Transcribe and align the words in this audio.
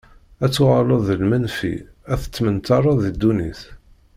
Ad 0.43 0.51
tuɣaleḍ 0.53 1.01
d 1.07 1.09
lmenfi, 1.21 1.75
ad 2.11 2.19
tettmenṭareḍ 2.21 2.97
di 3.03 3.11
ddunit. 3.15 3.61